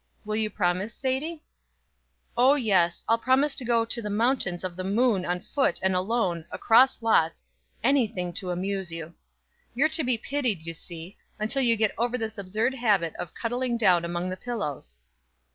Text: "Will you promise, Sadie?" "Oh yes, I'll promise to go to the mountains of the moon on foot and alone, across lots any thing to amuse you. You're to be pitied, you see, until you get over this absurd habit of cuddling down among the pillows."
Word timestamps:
"Will 0.25 0.35
you 0.35 0.49
promise, 0.49 0.95
Sadie?" 0.95 1.43
"Oh 2.35 2.55
yes, 2.55 3.03
I'll 3.07 3.19
promise 3.19 3.53
to 3.53 3.63
go 3.63 3.85
to 3.85 4.01
the 4.01 4.09
mountains 4.09 4.63
of 4.63 4.75
the 4.75 4.83
moon 4.83 5.25
on 5.25 5.41
foot 5.41 5.79
and 5.83 5.95
alone, 5.95 6.43
across 6.49 7.03
lots 7.03 7.45
any 7.83 8.07
thing 8.07 8.33
to 8.33 8.49
amuse 8.49 8.91
you. 8.91 9.13
You're 9.75 9.89
to 9.89 10.03
be 10.03 10.17
pitied, 10.17 10.63
you 10.65 10.73
see, 10.73 11.17
until 11.37 11.61
you 11.61 11.75
get 11.75 11.91
over 11.99 12.17
this 12.17 12.39
absurd 12.39 12.73
habit 12.73 13.15
of 13.17 13.35
cuddling 13.35 13.77
down 13.77 14.03
among 14.03 14.29
the 14.31 14.37
pillows." 14.37 14.97